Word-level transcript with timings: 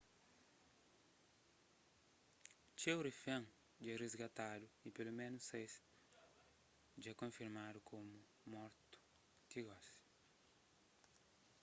txeu 2.77 2.99
rifén 3.07 3.43
dja 3.81 3.93
risgatadu 4.01 4.65
y 4.87 4.89
peloménus 4.97 5.45
sais 5.49 5.73
dja 7.01 7.13
konfirmadu 7.21 7.79
komu 7.91 8.19
mortu 8.53 8.97
ti 9.49 9.59
gosi 9.67 9.93